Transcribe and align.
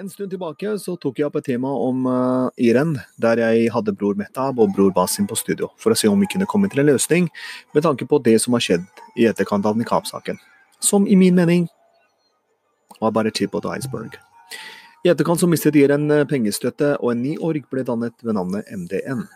En 0.00 0.08
stund 0.08 0.30
tilbake 0.32 0.70
så 0.80 0.94
tok 0.96 1.18
jeg 1.20 1.26
opp 1.28 1.34
et 1.36 1.44
tema 1.50 1.68
om 1.76 2.06
uh, 2.08 2.46
Iren, 2.56 2.94
der 3.20 3.36
jeg 3.42 3.66
hadde 3.74 3.92
bror 3.92 4.14
Metab 4.16 4.56
og 4.62 4.70
bror 4.72 4.94
Basim 4.96 5.26
på 5.28 5.36
studio, 5.36 5.68
for 5.76 5.92
å 5.92 5.98
se 5.98 6.08
om 6.08 6.22
vi 6.24 6.28
kunne 6.32 6.46
komme 6.48 6.70
til 6.72 6.80
en 6.80 6.88
løsning 6.88 7.26
med 7.76 7.84
tanke 7.84 8.06
på 8.08 8.16
det 8.24 8.38
som 8.40 8.56
har 8.56 8.64
skjedd 8.64 9.02
i 9.20 9.26
etterkant 9.28 9.68
av 9.68 9.76
nikab-saken. 9.76 10.40
Som 10.80 11.04
i 11.04 11.18
min 11.20 11.36
mening 11.36 11.66
var 12.96 13.12
bare 13.12 13.34
tip 13.36 13.52
of 13.52 13.66
the 13.66 13.74
iceberg. 13.76 14.16
I 15.04 15.12
etterkant 15.12 15.42
så 15.42 15.50
mistet 15.50 15.76
Iren 15.76 16.08
eh, 16.16 16.24
pengestøtte, 16.32 16.94
og 17.02 17.12
en 17.12 17.20
ny 17.26 17.36
org 17.36 17.68
ble 17.68 17.84
dannet 17.84 18.16
ved 18.24 18.38
navnet 18.40 18.72
MDN. 18.72 19.26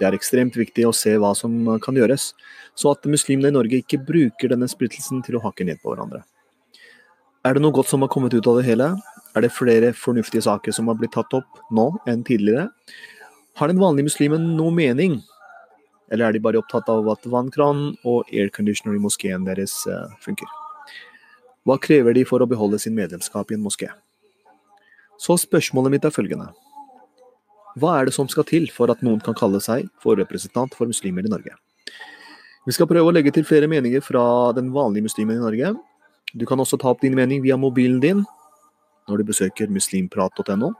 Det 0.00 0.08
er 0.08 0.16
ekstremt 0.16 0.56
viktig 0.56 0.88
å 0.88 0.96
se 0.96 1.12
hva 1.20 1.34
som 1.36 1.74
kan 1.84 2.00
gjøres, 2.00 2.30
så 2.72 2.96
at 2.96 3.04
muslimene 3.04 3.52
i 3.52 3.58
Norge 3.58 3.84
ikke 3.84 4.00
bruker 4.00 4.54
denne 4.54 4.70
splittelsen 4.72 5.20
til 5.28 5.36
å 5.36 5.44
hakke 5.44 5.68
ned 5.68 5.84
på 5.84 5.92
hverandre. 5.92 6.24
Er 7.44 7.56
det 7.56 7.60
noe 7.60 7.76
godt 7.76 7.92
som 7.92 8.00
har 8.00 8.08
kommet 8.12 8.32
ut 8.32 8.48
av 8.48 8.62
det 8.62 8.68
hele? 8.70 8.94
Er 9.38 9.44
det 9.44 9.54
flere 9.54 9.92
fornuftige 9.94 10.42
saker 10.42 10.74
som 10.74 10.88
har 10.90 10.96
blitt 10.98 11.12
tatt 11.14 11.30
opp 11.36 11.60
nå 11.70 11.92
enn 12.10 12.24
tidligere? 12.26 12.72
Har 13.60 13.70
den 13.70 13.78
vanlige 13.78 14.08
muslimen 14.08 14.48
noe 14.58 14.72
mening? 14.74 15.20
Eller 16.10 16.26
er 16.26 16.34
de 16.34 16.40
bare 16.42 16.58
opptatt 16.58 16.88
av 16.90 17.06
at 17.12 17.28
vannkran 17.30 17.92
og 18.02 18.32
airconditioner 18.34 18.96
i 18.96 19.02
moskeen 19.04 19.44
deres 19.46 19.76
uh, 19.86 20.10
funker? 20.24 20.48
Hva 21.62 21.76
krever 21.78 22.16
de 22.16 22.24
for 22.26 22.42
å 22.42 22.48
beholde 22.50 22.80
sin 22.82 22.96
medlemskap 22.96 23.52
i 23.52 23.54
en 23.54 23.62
moské? 23.62 23.92
Så 25.22 25.36
spørsmålet 25.38 25.94
mitt 25.94 26.08
er 26.08 26.14
følgende. 26.14 26.48
Hva 27.78 27.92
er 28.00 28.08
det 28.08 28.16
som 28.16 28.26
skal 28.32 28.46
til 28.48 28.66
for 28.74 28.90
at 28.90 29.04
noen 29.06 29.20
kan 29.22 29.36
kalle 29.38 29.60
seg 29.62 29.86
for 30.02 30.18
representant 30.18 30.74
for 30.74 30.90
muslimer 30.90 31.22
i 31.22 31.30
Norge? 31.30 31.54
Vi 32.66 32.74
skal 32.74 32.90
prøve 32.90 33.12
å 33.12 33.14
legge 33.14 33.30
til 33.36 33.46
flere 33.46 33.70
meninger 33.70 34.02
fra 34.02 34.50
den 34.58 34.72
vanlige 34.74 35.06
muslimen 35.06 35.38
i 35.38 35.46
Norge. 35.46 35.76
Du 36.34 36.42
kan 36.48 36.58
også 36.58 36.80
ta 36.82 36.90
opp 36.90 37.06
din 37.06 37.14
mening 37.14 37.44
via 37.46 37.54
mobilen 37.60 38.02
din 38.02 38.26
når 39.08 39.22
du 39.22 39.30
besøker 39.32 39.72
muslimprat.no. 39.72 40.72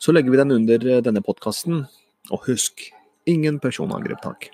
Så 0.00 0.14
legger 0.14 0.32
vi 0.32 0.40
den 0.40 0.54
under 0.54 1.02
denne 1.04 1.22
podkasten. 1.24 1.84
Og 2.30 2.46
husk, 2.46 2.86
ingen 3.28 3.58
personangrep, 3.60 4.22
takk. 4.22 4.48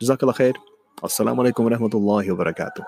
Jazakallah 0.00 0.36
khair. 0.38 0.58
Assalamu 1.02 1.42
alaikum 1.42 1.66
wa 1.66 1.74
rahmatullahi 1.74 2.30
wa 2.30 2.38
barakatuh. 2.38 2.86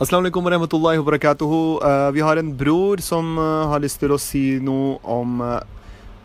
Assalamu 0.00 0.26
alaikum 0.26 0.44
wa 0.44 0.50
rahmatullahi 0.50 0.98
wa 0.98 1.04
barakatuh. 1.10 1.50
Uh, 1.82 2.10
vi 2.12 2.20
har 2.20 2.36
en 2.36 2.56
bror 2.56 3.00
som 3.00 3.38
uh, 3.38 3.68
har 3.68 3.80
lyst 3.80 4.00
til 4.00 4.12
å 4.12 4.18
si 4.18 4.58
noe 4.64 4.96
om 5.04 5.42
uh, 5.44 5.60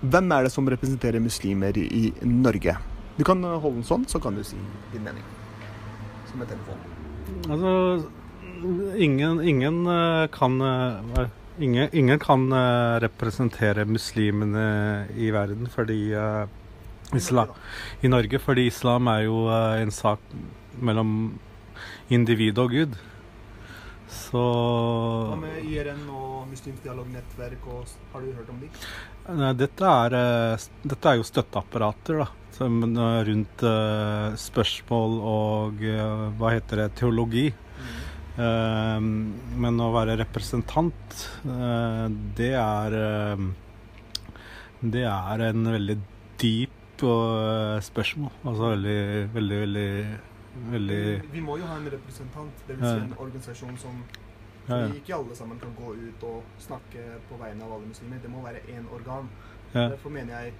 hvem 0.01 0.31
er 0.31 0.47
det 0.47 0.51
som 0.53 0.67
representerer 0.67 1.19
muslimer 1.23 1.77
i 1.77 2.13
Norge. 2.23 2.75
Du 3.17 3.23
kan 3.27 3.43
holde 3.43 3.77
den 3.81 3.87
sånn, 3.87 4.07
så 4.07 4.19
kan 4.23 4.35
du 4.35 4.43
si 4.47 4.57
din 4.93 5.03
mening. 5.05 5.23
Som 6.31 6.41
en 6.41 6.49
telefon. 6.49 6.79
Altså, 7.51 7.73
ingen, 8.97 9.39
ingen 9.43 9.83
kan 10.33 10.57
Ingen, 11.59 11.89
ingen, 11.93 12.19
kan 12.19 12.47
uh, 12.51 12.99
representere 12.99 13.85
muslimene 13.85 15.05
i 15.13 15.29
verden 15.31 15.69
fordi 15.69 16.15
uh, 16.17 16.49
islam, 17.13 17.53
I 18.01 18.09
Norge, 18.09 18.39
fordi 18.41 18.65
islam 18.71 19.07
er 19.11 19.27
jo 19.27 19.43
uh, 19.45 19.77
en 19.77 19.93
sak 19.93 20.21
mellom 20.81 21.35
individ 22.09 22.57
og 22.57 22.73
Gud. 22.73 22.97
Så 24.09 24.41
Hva 24.41 25.37
med 25.41 25.61
IRN 25.69 26.01
og 26.09 26.47
Muslimsk 26.49 26.81
dialognettverk, 26.85 27.69
og 27.69 27.85
har 28.13 28.25
du 28.25 28.33
hørt 28.33 28.49
om 28.49 28.57
de? 28.61 28.71
Dette 29.57 29.91
er, 30.05 30.15
dette 30.83 31.09
er 31.09 31.19
jo 31.19 31.25
støtteapparater, 31.25 32.23
da. 32.23 32.27
Som, 32.53 32.83
rundt 33.25 33.63
spørsmål 34.37 35.15
og 35.25 35.79
hva 36.37 36.51
heter 36.53 36.83
det, 36.83 36.91
teologi. 36.99 37.47
Ehm, 38.41 39.09
men 39.61 39.81
å 39.83 39.91
være 39.93 40.15
representant, 40.17 41.17
eh, 41.45 42.07
det 42.37 42.53
er 42.57 42.95
eh, 42.97 43.43
Det 44.83 45.03
er 45.05 45.43
en 45.49 45.67
veldig 45.69 45.97
deep 46.41 47.03
eh, 47.03 47.77
spørsmål. 47.79 48.31
Altså 48.43 48.71
veldig, 48.73 49.33
veldig, 49.35 49.59
veldig, 49.61 49.91
veldig 50.73 50.99
Vi 51.31 51.41
må 51.45 51.57
jo 51.61 51.69
ha 51.69 51.77
en 51.77 51.87
representant, 51.93 52.65
dvs. 52.67 52.81
Si 52.81 53.05
en 53.05 53.15
organisasjon 53.17 53.77
som 53.77 54.03
ja. 54.63 54.87
Ikke 54.95 55.15
alle 55.17 55.35
sammen 55.35 55.59
kan 55.59 55.73
gå 55.75 55.89
ut 55.91 56.21
og 56.23 56.43
snakke 56.63 57.01
på 57.27 57.35
vegne 57.35 57.65
av 57.65 57.73
alle 57.75 57.89
muslimer. 57.89 58.21
Det 58.23 58.29
må 58.31 58.39
være 58.45 58.61
én 58.71 58.85
organ. 58.95 59.27
Ja. 59.73 59.89
Derfor 59.91 60.09
mener 60.09 60.39
jeg 60.39 60.53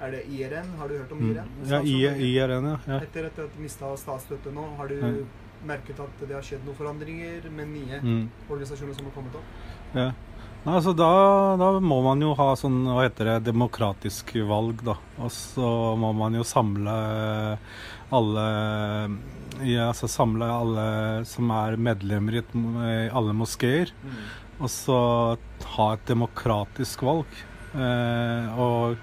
Er 0.00 0.10
det 0.10 0.24
IRN? 0.26 0.70
Har 0.78 0.88
du 0.88 0.96
hørt 0.96 1.12
om 1.12 1.20
IRN? 1.22 1.50
Mm. 1.60 1.68
Ja, 1.70 1.80
IRN, 1.84 2.64
ja. 2.88 2.96
Etter 2.98 3.28
at 3.28 3.36
du 3.36 3.60
mista 3.62 3.92
statsstøtte 3.96 4.50
nå, 4.50 4.64
har 4.76 4.88
du 4.88 5.26
merket 5.68 6.00
at 6.02 6.22
det 6.24 6.36
har 6.36 6.44
skjedd 6.44 6.64
noen 6.66 6.78
forandringer 6.78 7.48
med 7.50 7.72
nye 7.72 8.00
mm. 8.02 8.22
organisasjoner 8.48 8.96
som 8.96 9.08
har 9.08 9.16
kommet 9.16 9.40
opp? 9.40 9.58
Ja. 9.94 10.12
Altså, 10.64 10.94
da, 10.96 11.08
da, 11.60 11.68
må 11.84 11.98
man 12.06 12.22
jo 12.24 12.30
ha 12.38 12.54
sånn, 12.56 12.86
hva 12.88 13.04
heter 13.04 13.28
det, 13.28 13.50
demokratisk 13.50 14.32
valg, 14.48 14.80
da. 14.86 14.94
Og 15.20 15.32
så 15.34 15.70
må 16.00 16.14
man 16.16 16.38
jo 16.38 16.46
samle 16.48 16.94
alle 18.14 18.46
ja, 19.62 19.90
altså 19.90 20.08
samle 20.10 20.48
alle 20.50 20.86
som 21.28 21.52
er 21.54 21.76
medlemmer 21.78 22.40
i, 22.40 22.44
alle 23.12 23.34
moskeer. 23.36 23.92
Mm. 24.02 24.16
Og 24.64 24.72
så 24.72 24.98
ha 25.76 25.90
et 25.94 26.08
demokratisk 26.08 27.04
valg. 27.06 27.38
Eh, 27.74 28.58
og 28.60 28.96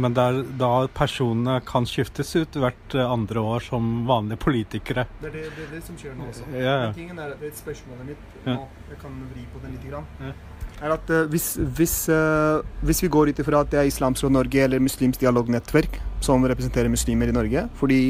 men 0.00 0.14
der, 0.16 0.38
da 0.58 0.70
personene 0.94 1.58
kan 1.68 1.84
skiftes 1.88 2.32
ut 2.38 2.56
hvert 2.56 2.96
eh, 2.96 3.04
andre 3.04 3.42
år 3.54 3.66
som 3.66 3.90
vanlige 4.08 4.40
politikere. 4.40 5.04
Det 5.20 5.28
er 5.28 5.36
det, 5.36 5.44
det, 5.56 5.66
er 5.66 5.74
det 5.76 5.82
som 5.84 5.98
skjer 6.00 6.16
nå 6.16 6.30
også. 6.30 6.48
Ja, 6.54 6.76
ja. 6.86 6.88
Tingen 6.96 7.20
er, 7.20 7.34
det 7.40 7.50
er 7.50 7.58
spørsmålet 7.58 8.12
mitt 8.14 8.48
nå, 8.48 8.56
jeg 8.88 9.00
kan 9.02 9.20
vri 9.34 9.44
på 9.52 9.60
den 9.64 9.76
litt, 9.76 9.84
grann, 9.92 10.08
ja. 10.22 10.32
er 10.80 10.96
at 10.96 11.12
uh, 11.12 11.22
hvis, 11.32 11.52
hvis, 11.76 11.96
uh, 12.08 12.64
hvis, 12.86 13.04
vi 13.04 13.12
går 13.12 13.32
ut 13.32 13.44
ifra 13.44 13.62
at 13.66 13.72
det 13.74 13.82
er 13.82 13.90
Islamsk 13.90 14.24
Råd 14.24 14.36
Norge 14.38 14.64
eller 14.64 14.82
Muslims 14.82 15.20
dialognettverk 15.20 16.00
som 16.24 16.44
representerer 16.48 16.92
muslimer 16.92 17.28
i 17.28 17.36
Norge, 17.36 17.68
fordi 17.80 18.02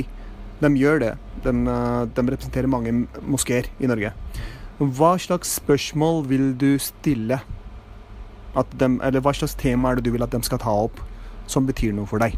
de 0.62 0.75
gjør 0.78 1.03
det, 1.03 1.12
de, 1.42 1.56
uh, 1.66 2.04
de 2.06 2.28
representerer 2.31 2.71
mange 2.71 2.94
moskeer 3.26 3.66
i 3.82 3.91
Norge, 3.91 4.15
hva 4.82 5.16
slags 5.21 5.59
spørsmål 5.59 6.25
vil 6.31 6.53
du 6.59 6.76
stille? 6.82 7.42
De, 8.53 8.87
eller 9.00 9.22
hva 9.25 9.32
slags 9.32 9.54
tema 9.56 9.91
er 9.91 9.98
det 9.98 10.06
du 10.06 10.15
vil 10.15 10.25
at 10.25 10.32
de 10.34 10.41
skal 10.44 10.60
ta 10.60 10.72
opp? 10.87 10.98
Som 11.50 11.66
betyr 11.69 11.94
noe 11.97 12.08
for 12.08 12.22
deg. 12.22 12.36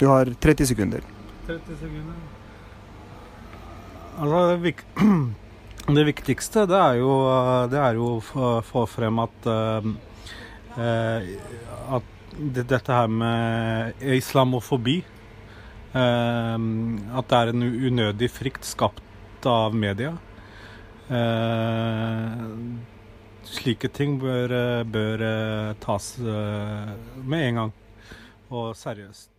Du 0.00 0.06
har 0.08 0.30
30 0.40 0.70
sekunder. 0.70 1.04
30 1.46 1.76
sekunder. 1.76 2.20
Altså, 4.20 4.40
det, 4.50 4.56
vik 4.64 4.82
det 5.96 6.06
viktigste, 6.08 6.66
det 6.70 6.78
er 6.80 7.00
jo, 7.00 7.12
det 7.72 7.80
er 7.80 7.98
jo 7.98 8.08
å 8.20 8.50
få 8.64 8.86
frem 8.90 9.20
at 9.22 9.50
uh, 9.50 9.90
At 11.96 12.16
dette 12.56 12.94
her 12.94 13.08
med 13.10 14.04
islamofobi 14.16 15.00
uh, 15.96 16.56
At 17.18 17.32
det 17.32 17.40
er 17.40 17.52
en 17.52 17.64
unødig 17.64 18.30
frykt 18.32 18.68
skapt 18.68 19.48
av 19.48 19.74
media. 19.74 20.12
Slike 23.44 23.88
ting 23.88 24.18
bør, 24.20 24.52
bør 24.84 25.22
tas 25.80 26.12
med 26.20 27.48
en 27.48 27.60
gang 27.60 27.72
og 28.50 28.76
seriøst. 28.76 29.30